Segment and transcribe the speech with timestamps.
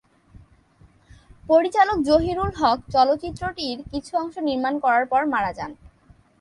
[1.43, 5.71] পরিচালক জহিরুল হক চলচ্চিত্রটির কিছু অংশ নির্মাণ করার পর মারা যান।